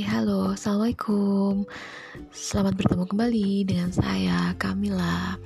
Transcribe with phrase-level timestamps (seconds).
[0.00, 1.68] Hai, halo, assalamualaikum.
[2.32, 5.36] Selamat bertemu kembali dengan saya Kamila.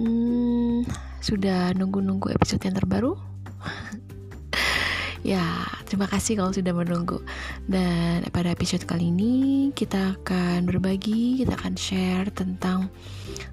[0.00, 0.80] Hmm,
[1.20, 3.20] sudah nunggu-nunggu episode yang terbaru?
[5.36, 5.44] ya,
[5.84, 7.20] terima kasih kalau sudah menunggu.
[7.68, 12.88] Dan pada episode kali ini kita akan berbagi, kita akan share tentang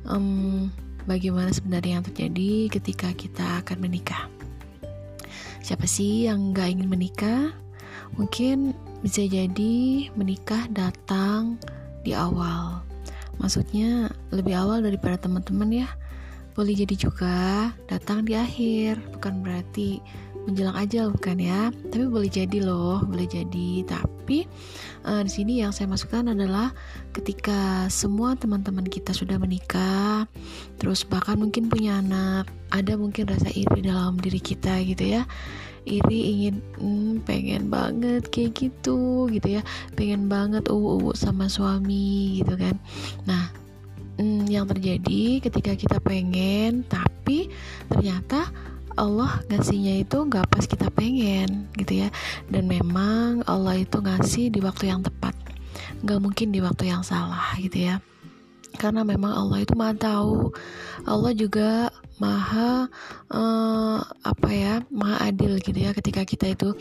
[0.07, 0.71] um,
[1.03, 4.31] bagaimana sebenarnya yang terjadi ketika kita akan menikah.
[5.59, 7.51] Siapa sih yang gak ingin menikah?
[8.15, 8.71] Mungkin
[9.05, 11.61] bisa jadi menikah datang
[12.01, 12.81] di awal.
[13.37, 15.89] Maksudnya lebih awal daripada teman-teman ya.
[16.57, 20.01] Boleh jadi juga datang di akhir, bukan berarti
[20.49, 21.69] menjelang ajal bukan ya.
[21.93, 23.85] Tapi boleh jadi loh, boleh jadi.
[23.85, 24.49] Tapi
[25.05, 26.73] uh, di sini yang saya masukkan adalah
[27.13, 30.25] ketika semua teman-teman kita sudah menikah,
[30.81, 35.29] terus bahkan mungkin punya anak, ada mungkin rasa iri dalam diri kita gitu ya
[35.85, 39.61] iri ingin hmm, pengen banget kayak gitu gitu ya.
[39.93, 42.75] Pengen banget uh, uh sama suami gitu kan.
[43.29, 43.53] Nah
[44.17, 47.49] hmm, yang terjadi ketika kita pengen tapi
[47.87, 48.49] ternyata
[48.95, 52.09] Allah ngasihnya itu nggak pas kita pengen gitu ya.
[52.49, 55.37] Dan memang Allah itu ngasih di waktu yang tepat.
[56.01, 58.01] Nggak mungkin di waktu yang salah gitu ya
[58.75, 60.51] karena memang Allah itu maha tahu.
[61.05, 62.87] Allah juga maha
[63.27, 66.71] uh, apa ya maha adil gitu ya ketika kita itu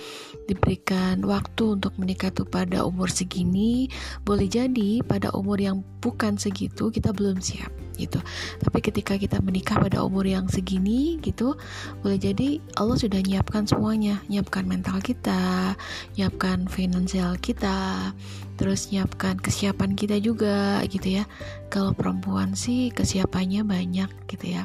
[0.46, 3.90] diberikan waktu untuk menikah tuh pada umur segini.
[4.22, 8.20] Boleh jadi pada umur yang bukan segitu kita belum siap gitu.
[8.60, 11.56] Tapi ketika kita menikah pada umur yang segini gitu
[12.02, 14.20] boleh jadi Allah sudah nyiapkan semuanya.
[14.28, 15.74] Nyiapkan mental kita
[16.18, 18.10] nyiapkan finansial kita
[18.54, 21.24] terus nyiapkan kesiapan kita juga gitu ya.
[21.72, 24.62] Kalau perempuan sih kesiapannya banyak gitu ya.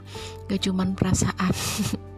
[0.50, 1.54] Gak cuman perasaan.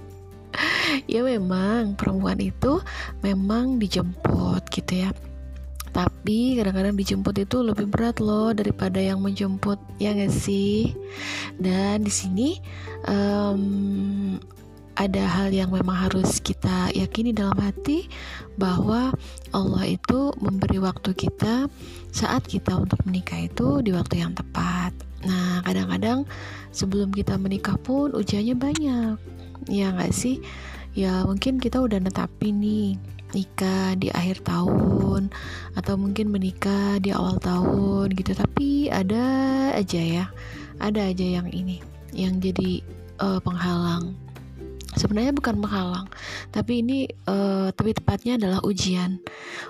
[1.08, 2.84] Ya memang perempuan itu
[3.24, 5.16] memang dijemput gitu ya
[5.92, 10.96] tapi kadang-kadang dijemput itu lebih berat loh daripada yang menjemput ya gak sih
[11.60, 12.50] dan di sini
[13.08, 14.40] um,
[15.00, 18.12] ada hal yang memang harus kita yakini dalam hati
[18.60, 19.16] bahwa
[19.56, 21.72] Allah itu memberi waktu kita
[22.12, 24.92] saat kita untuk menikah itu di waktu yang tepat.
[25.24, 26.28] Nah, kadang-kadang
[26.76, 29.16] sebelum kita menikah pun ujiannya banyak.
[29.72, 30.44] Ya nggak sih?
[30.92, 33.00] Ya mungkin kita udah netapin nih
[33.32, 35.32] nikah di akhir tahun
[35.76, 38.36] atau mungkin menikah di awal tahun gitu.
[38.36, 39.26] Tapi ada
[39.76, 40.26] aja ya
[40.82, 41.80] ada aja yang ini
[42.12, 42.82] yang jadi
[43.22, 44.18] uh, penghalang
[44.96, 46.08] sebenarnya bukan menghalang
[46.52, 49.24] tapi ini uh, tapi tepatnya adalah ujian.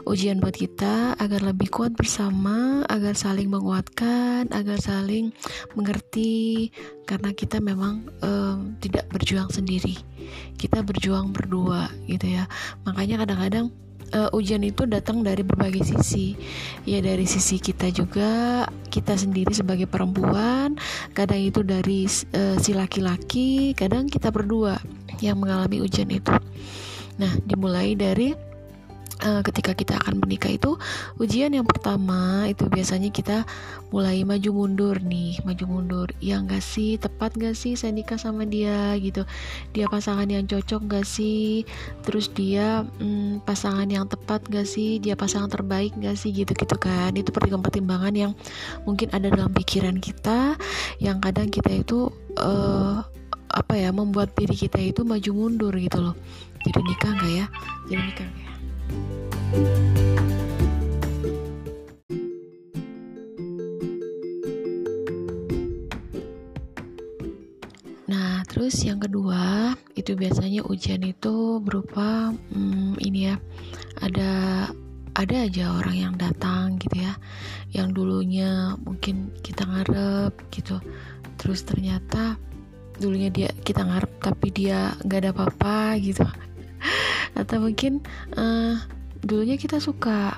[0.09, 5.29] Ujian buat kita agar lebih kuat bersama agar saling menguatkan agar saling
[5.77, 6.73] mengerti.
[7.05, 9.99] Karena kita memang um, tidak berjuang sendiri.
[10.57, 12.49] Kita berjuang berdua gitu ya.
[12.87, 13.67] Makanya kadang-kadang
[14.13, 16.35] uh, ujian itu datang dari berbagai sisi.
[16.87, 20.75] Ya dari sisi kita juga kita sendiri sebagai perempuan
[21.15, 22.05] kadang itu dari
[22.35, 24.77] uh, si laki-laki kadang kita berdua
[25.23, 26.35] yang mengalami ujian itu.
[27.19, 28.50] Nah dimulai dari
[29.21, 30.75] uh, ketika kita akan menikah itu
[31.21, 33.45] ujian yang pertama itu biasanya kita
[33.93, 36.07] mulai maju mundur nih maju mundur.
[36.19, 36.97] Ya gak sih?
[36.97, 38.95] Tepat gak sih saya nikah sama dia?
[38.97, 39.23] Gitu.
[39.75, 41.63] Dia pasangan yang cocok gak sih?
[42.05, 44.97] Terus dia hmm, pasangan yang tepat gak sih?
[44.97, 46.33] Dia pasangan terbaik gak sih?
[46.33, 47.13] Gitu gitu kan.
[47.13, 48.31] Itu pertimbangan-pertimbangan yang
[48.87, 50.55] mungkin ada dalam pikiran kita
[51.03, 53.03] yang kadang kita itu uh,
[53.51, 56.15] apa ya membuat diri kita itu maju mundur gitu loh.
[56.61, 57.45] Jadi nikah gak ya?
[57.89, 58.50] Jadi nikah gak ya
[68.11, 73.35] Nah, terus yang kedua itu biasanya ujian itu berupa hmm, ini ya,
[74.03, 74.31] ada
[75.15, 77.15] ada aja orang yang datang gitu ya,
[77.71, 80.79] yang dulunya mungkin kita ngarep gitu,
[81.39, 82.35] terus ternyata
[82.99, 86.27] dulunya dia kita ngarep tapi dia nggak ada apa-apa gitu,
[87.37, 88.03] atau mungkin
[88.35, 88.75] uh,
[89.21, 90.37] dulunya kita suka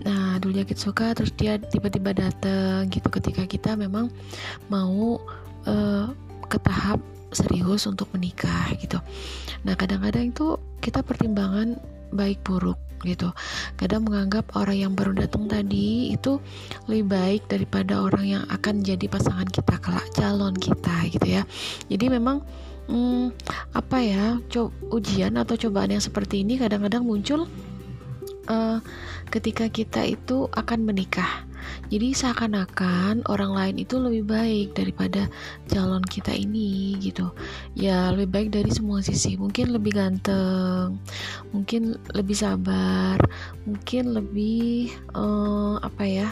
[0.00, 3.08] nah dulunya kita suka terus dia tiba-tiba datang gitu.
[3.12, 4.08] Ketika kita memang
[4.72, 5.20] mau
[5.68, 6.06] uh,
[6.48, 6.98] ke tahap
[7.30, 8.98] serius untuk menikah gitu.
[9.62, 11.78] Nah kadang-kadang itu kita pertimbangan
[12.10, 13.32] baik buruk gitu.
[13.80, 16.40] Kadang menganggap orang yang baru datang tadi itu
[16.88, 21.42] lebih baik daripada orang yang akan jadi pasangan kita kelak calon kita gitu ya.
[21.88, 22.44] Jadi memang
[22.90, 23.24] hmm,
[23.72, 27.46] apa ya co ujian atau cobaan yang seperti ini kadang-kadang muncul
[28.50, 28.82] uh,
[29.30, 31.46] ketika kita itu akan menikah.
[31.92, 35.28] Jadi seakan-akan orang lain itu lebih baik daripada
[35.68, 37.30] calon kita ini gitu.
[37.76, 39.36] Ya lebih baik dari semua sisi.
[39.36, 40.98] Mungkin lebih ganteng
[41.54, 43.18] mungkin lebih sabar
[43.66, 46.28] mungkin lebih uh, apa ya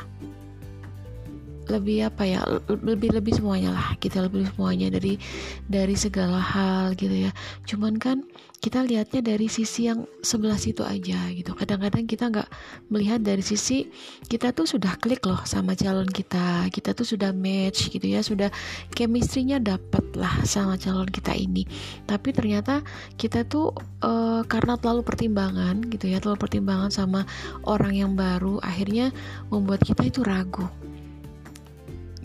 [1.69, 5.21] lebih apa ya lebih lebih semuanya lah kita lebih semuanya dari
[5.69, 7.33] dari segala hal gitu ya.
[7.69, 8.25] Cuman kan
[8.59, 11.55] kita lihatnya dari sisi yang sebelah situ aja gitu.
[11.55, 12.51] Kadang-kadang kita nggak
[12.91, 13.87] melihat dari sisi
[14.27, 16.67] kita tuh sudah klik loh sama calon kita.
[16.75, 18.51] Kita tuh sudah match gitu ya sudah
[18.99, 21.63] chemistry-nya dapat lah sama calon kita ini.
[22.09, 22.83] Tapi ternyata
[23.15, 23.71] kita tuh
[24.03, 27.23] uh, karena terlalu pertimbangan gitu ya terlalu pertimbangan sama
[27.63, 29.15] orang yang baru akhirnya
[29.53, 30.67] membuat kita itu ragu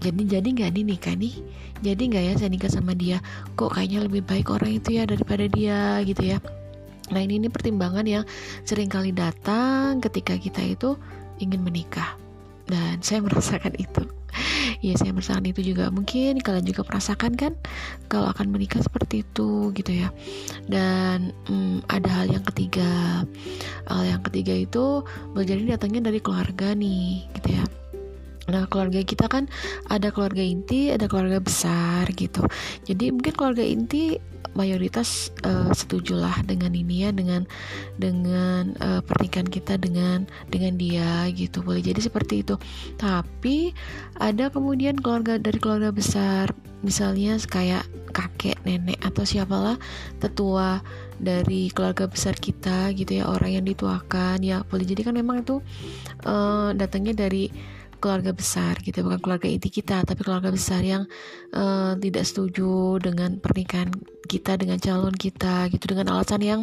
[0.04, 1.36] jadi jadi nggak nih nikah nih?
[1.80, 3.24] Jadi nggak ya saya nikah sama dia?
[3.56, 6.38] Kok kayaknya lebih baik orang itu ya daripada dia gitu ya.
[7.12, 8.24] Nah ini, ini pertimbangan yang
[8.68, 11.00] sering kali datang ketika kita itu
[11.40, 12.20] ingin menikah.
[12.68, 14.04] Dan saya merasakan itu.
[14.84, 15.88] Ya saya merasakan itu juga.
[15.88, 17.54] Mungkin kalian juga merasakan kan
[18.12, 20.12] kalau akan menikah seperti itu gitu ya.
[20.68, 23.24] Dan hmm, ada hal yang ketiga.
[23.88, 27.64] Hal yang ketiga itu berjadi datangnya dari keluarga nih gitu ya
[28.52, 29.48] Nah, keluarga kita kan
[29.88, 32.44] ada keluarga inti, ada keluarga besar gitu.
[32.84, 34.20] Jadi mungkin keluarga inti
[34.54, 37.46] mayoritas uh, setujulah dengan ini ya dengan
[37.98, 42.56] dengan uh, pernikahan kita dengan dengan dia gitu boleh jadi seperti itu
[43.02, 43.74] tapi
[44.22, 46.54] ada kemudian keluarga dari keluarga besar
[46.86, 49.82] misalnya kayak kakek nenek atau siapalah
[50.22, 50.86] tetua
[51.18, 55.66] dari keluarga besar kita gitu ya orang yang dituakan ya boleh jadi kan memang itu
[56.30, 57.50] uh, datangnya dari
[58.04, 61.08] keluarga besar gitu bukan keluarga inti kita tapi keluarga besar yang
[61.56, 63.88] uh, tidak setuju dengan pernikahan
[64.28, 66.62] kita dengan calon kita gitu dengan alasan yang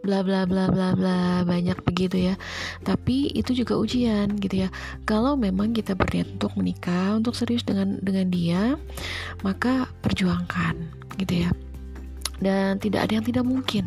[0.00, 2.34] bla bla bla bla bla banyak begitu ya.
[2.80, 4.68] Tapi itu juga ujian gitu ya.
[5.04, 8.80] Kalau memang kita berniat untuk menikah untuk serius dengan dengan dia
[9.44, 10.80] maka perjuangkan
[11.20, 11.50] gitu ya.
[12.40, 13.84] Dan tidak ada yang tidak mungkin.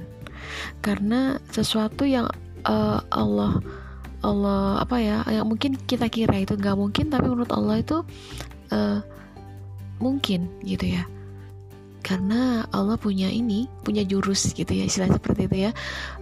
[0.85, 2.29] Karena sesuatu yang
[2.69, 3.57] uh, Allah
[4.23, 8.01] Allah apa ya yang mungkin kita kira itu nggak mungkin tapi menurut Allah itu
[8.71, 8.99] uh,
[9.99, 11.03] mungkin gitu ya.
[12.03, 15.71] Karena Allah punya ini punya jurus gitu ya istilah seperti itu ya.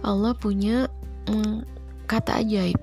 [0.02, 0.86] Allah punya
[1.30, 1.62] um,
[2.06, 2.78] kata ajaib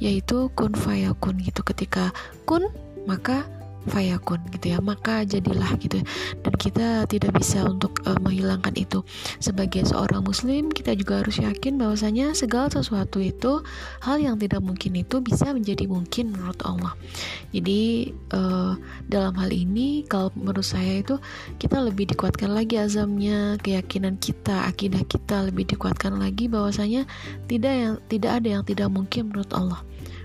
[0.00, 1.60] yaitu kun fayakun gitu.
[1.64, 2.12] Ketika
[2.44, 2.68] kun
[3.04, 3.44] maka
[3.88, 6.00] fayakun gitu ya maka jadilah gitu
[6.40, 9.04] dan kita tidak bisa untuk uh, menghilangkan itu.
[9.40, 13.60] Sebagai seorang muslim kita juga harus yakin bahwasanya segala sesuatu itu
[14.00, 16.96] hal yang tidak mungkin itu bisa menjadi mungkin menurut Allah.
[17.52, 18.76] Jadi uh,
[19.08, 21.20] dalam hal ini kalau menurut saya itu
[21.60, 27.04] kita lebih dikuatkan lagi azamnya keyakinan kita akidah kita lebih dikuatkan lagi bahwasanya
[27.50, 29.80] tidak yang tidak ada yang tidak mungkin menurut Allah.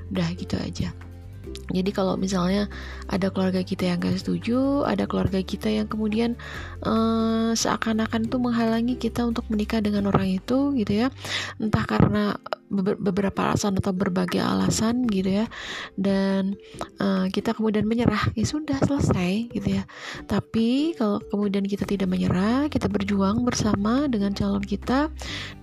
[0.09, 0.89] Udah gitu aja
[1.69, 2.68] jadi kalau misalnya
[3.06, 6.33] ada keluarga kita yang gak setuju, ada keluarga kita yang kemudian
[6.83, 11.07] uh, seakan-akan itu menghalangi kita untuk menikah dengan orang itu, gitu ya,
[11.62, 12.38] entah karena
[12.71, 15.45] beberapa alasan atau berbagai alasan gitu ya.
[15.98, 16.56] Dan
[17.01, 19.83] uh, kita kemudian menyerah ya sudah selesai gitu ya.
[20.30, 25.10] Tapi kalau kemudian kita tidak menyerah kita berjuang bersama dengan calon kita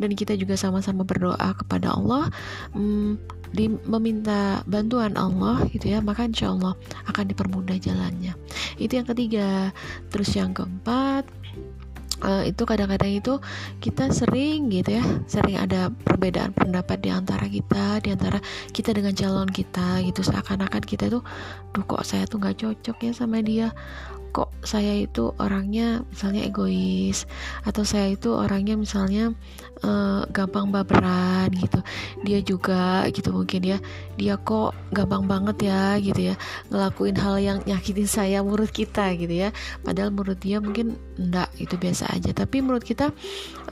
[0.02, 2.28] dan kita juga sama-sama berdoa kepada Allah
[2.74, 3.14] um,
[3.54, 6.74] di meminta bantuan Allah gitu ya maka insya Allah
[7.06, 8.34] akan dipermudah jalannya.
[8.76, 9.70] Itu yang ketiga.
[10.10, 11.24] Terus yang keempat
[12.22, 13.40] uh, itu kadang-kadang itu
[13.82, 18.38] kita sering gitu ya sering ada perbedaan pendapat di antara kita di antara
[18.72, 20.20] kita dengan calon kita gitu.
[20.24, 21.22] Seakan-akan kita tuh
[21.72, 23.72] duh kok saya tuh nggak cocok ya sama dia
[24.32, 27.24] kok saya itu orangnya misalnya egois
[27.62, 29.34] atau saya itu orangnya misalnya
[29.82, 31.80] uh, gampang baperan gitu.
[32.24, 33.78] Dia juga gitu mungkin ya.
[34.16, 36.34] Dia kok gampang banget ya gitu ya
[36.70, 39.54] ngelakuin hal yang nyakitin saya menurut kita gitu ya.
[39.84, 42.30] Padahal menurut dia mungkin enggak itu biasa aja.
[42.32, 43.12] Tapi menurut kita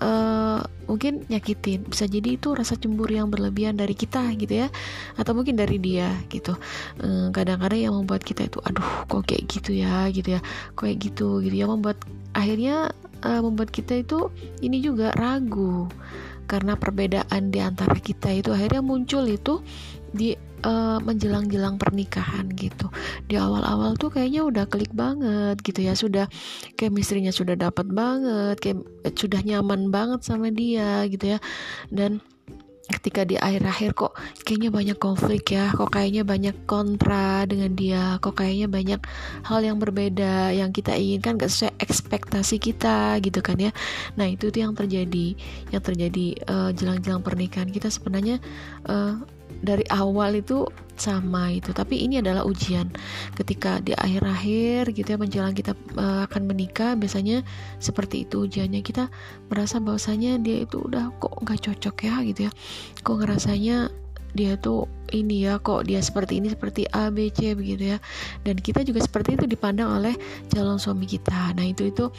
[0.00, 1.88] uh, mungkin nyakitin.
[1.88, 4.68] Bisa jadi itu rasa cemburu yang berlebihan dari kita gitu ya.
[5.18, 6.54] Atau mungkin dari dia gitu.
[7.34, 10.40] Kadang-kadang yang membuat kita itu aduh kok kayak gitu ya gitu ya.
[10.76, 11.54] Kayak gitu gitu.
[11.54, 11.98] Ya membuat
[12.34, 12.92] akhirnya
[13.24, 14.28] uh, membuat kita itu
[14.60, 15.88] ini juga ragu.
[16.44, 19.64] Karena perbedaan di antara kita itu akhirnya muncul itu
[20.12, 22.88] di uh, menjelang-jelang pernikahan gitu.
[23.28, 25.94] Di awal-awal tuh kayaknya udah klik banget gitu ya.
[25.94, 26.26] Sudah
[26.80, 28.78] chemistry-nya sudah dapat banget kayak
[29.14, 31.38] sudah nyaman banget sama dia gitu ya.
[31.92, 32.24] Dan
[32.84, 34.12] ketika di akhir-akhir kok
[34.44, 35.72] kayaknya banyak konflik ya.
[35.72, 38.20] Kok kayaknya banyak kontra dengan dia.
[38.20, 39.00] Kok kayaknya banyak
[39.44, 43.72] hal yang berbeda yang kita inginkan gak sesuai ekspektasi kita gitu kan ya.
[44.20, 45.32] Nah itu tuh yang terjadi.
[45.72, 48.36] Yang terjadi uh, jelang-jelang pernikahan kita sebenarnya
[48.84, 49.16] uh,
[49.64, 51.72] dari awal itu sama itu.
[51.72, 52.92] Tapi ini adalah ujian.
[53.34, 57.42] Ketika di akhir-akhir gitu ya menjelang kita uh, akan menikah biasanya
[57.80, 58.84] seperti itu ujiannya.
[58.84, 59.10] Kita
[59.48, 62.52] merasa bahwasanya dia itu udah kok nggak cocok ya gitu ya.
[63.02, 63.90] Kok ngerasanya
[64.34, 67.98] dia tuh ini ya kok dia seperti ini seperti A B C begitu ya.
[68.42, 70.14] Dan kita juga seperti itu dipandang oleh
[70.50, 71.54] calon suami kita.
[71.54, 72.10] Nah itu itu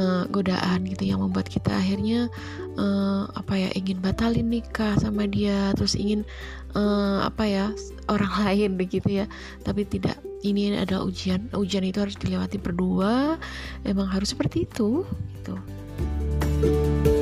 [0.00, 2.32] uh, godaan gitu yang membuat kita akhirnya
[2.80, 6.24] uh, apa ya ingin batalin nikah sama dia terus ingin
[6.72, 7.64] uh, apa ya
[8.08, 9.26] orang lain begitu ya.
[9.60, 11.52] Tapi tidak ini adalah ujian.
[11.52, 13.36] Ujian itu harus dilewati berdua.
[13.84, 15.04] Emang harus seperti itu
[15.36, 15.54] gitu.
[16.38, 16.48] Nah
[17.04, 17.17] itu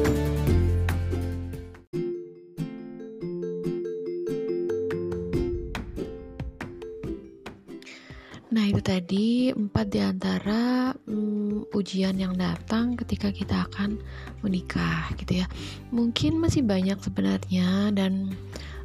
[8.87, 13.99] tadi empat di antara hmm, ujian yang datang ketika kita akan
[14.47, 15.47] menikah gitu ya.
[15.91, 18.31] Mungkin masih banyak sebenarnya dan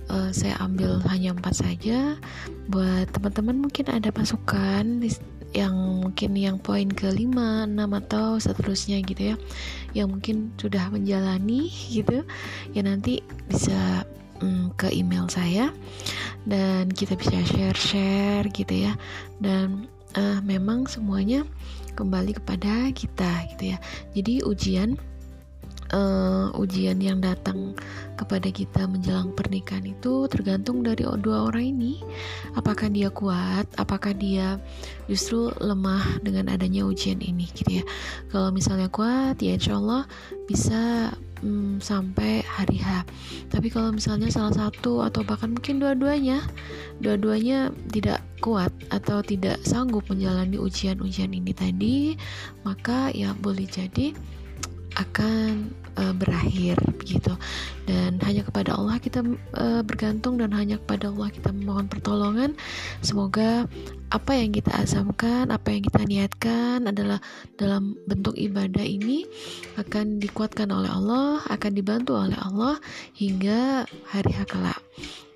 [0.09, 2.17] uh, saya ambil hanya empat saja.
[2.73, 5.05] Buat teman-teman mungkin ada masukan
[5.53, 9.35] yang mungkin yang poin kelima, enam atau seterusnya gitu ya,
[9.93, 12.25] yang mungkin sudah menjalani gitu,
[12.73, 14.01] ya nanti bisa
[14.41, 15.69] um, ke email saya
[16.45, 18.93] dan kita bisa share-share gitu ya.
[19.37, 21.45] Dan uh, memang semuanya
[21.93, 23.77] kembali kepada kita gitu ya.
[24.15, 24.97] Jadi ujian
[25.91, 27.75] uh, ujian yang datang
[28.15, 32.01] kepada kita menjelang pernikahan itu tergantung dari dua orang ini.
[32.55, 34.57] Apakah dia kuat apakah dia
[35.05, 37.85] justru lemah dengan adanya ujian ini gitu ya.
[38.31, 40.03] Kalau misalnya kuat ya insya Allah
[40.47, 43.05] bisa hmm, sampai hari H.
[43.49, 46.45] Tapi kalau misalnya salah satu atau bahkan mungkin dua-duanya
[47.01, 52.13] dua-duanya tidak kuat atau tidak sanggup menjalani ujian-ujian ini tadi
[52.61, 54.13] maka ya boleh jadi
[54.99, 57.31] akan uh, berakhir begitu
[57.91, 59.19] dan hanya kepada Allah kita
[59.59, 62.55] uh, bergantung dan hanya kepada Allah kita memohon pertolongan.
[63.03, 63.67] Semoga
[64.11, 67.19] apa yang kita azamkan apa yang kita niatkan adalah
[67.55, 69.27] dalam bentuk ibadah ini
[69.79, 72.79] akan dikuatkan oleh Allah akan dibantu oleh Allah
[73.15, 74.75] hingga hari hakala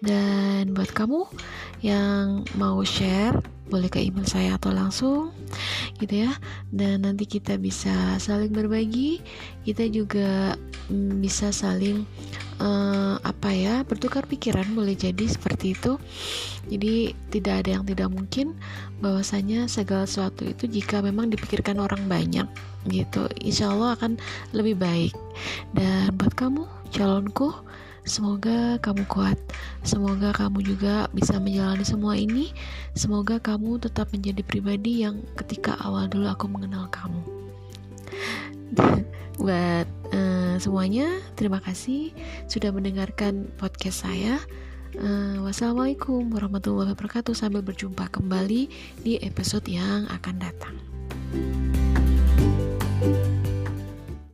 [0.06, 1.26] dan buat kamu
[1.82, 5.34] yang mau share boleh ke email saya atau langsung
[5.98, 6.32] gitu ya.
[6.70, 9.20] Dan nanti kita bisa saling berbagi.
[9.66, 10.54] Kita juga
[10.94, 12.06] mm, bisa saling
[12.62, 15.98] uh, apa ya bertukar pikiran boleh jadi seperti itu.
[16.70, 18.54] Jadi tidak ada yang tidak mungkin
[19.02, 22.46] bahwasanya segala sesuatu itu jika memang dipikirkan orang banyak
[22.86, 23.26] gitu.
[23.42, 24.22] Insya Allah akan
[24.54, 25.14] lebih baik.
[25.74, 27.50] Dan buat kamu calonku
[28.06, 29.34] Semoga kamu kuat,
[29.82, 32.54] semoga kamu juga bisa menjalani semua ini.
[32.94, 37.22] Semoga kamu tetap menjadi pribadi yang ketika awal dulu aku mengenal kamu.
[39.42, 42.14] Buat uh, semuanya, terima kasih
[42.46, 44.38] sudah mendengarkan podcast saya.
[44.96, 47.34] Uh, wassalamualaikum warahmatullahi wabarakatuh.
[47.34, 48.70] Sambil berjumpa kembali
[49.02, 50.76] di episode yang akan datang.